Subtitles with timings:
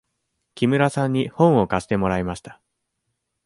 [0.55, 2.59] 木村さんに本を貸してもらいました。